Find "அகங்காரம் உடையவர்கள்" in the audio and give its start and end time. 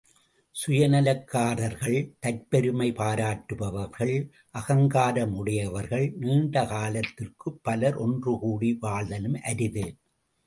4.51-6.07